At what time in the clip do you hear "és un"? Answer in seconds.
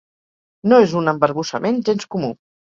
0.85-1.11